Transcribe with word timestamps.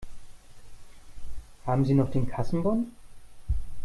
Haben 1.67 1.85
Sie 1.85 1.93
noch 1.93 2.09
den 2.09 2.27
Kassenbon? 2.27 2.87